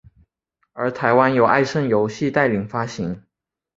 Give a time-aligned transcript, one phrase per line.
[0.73, 3.21] 而台湾由爱胜游戏代理发行。